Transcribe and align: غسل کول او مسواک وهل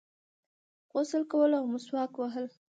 غسل 0.93 1.23
کول 1.31 1.51
او 1.59 1.63
مسواک 1.73 2.11
وهل 2.17 2.45